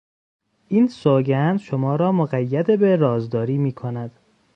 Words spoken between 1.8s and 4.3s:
را مقید به رازداری میکند.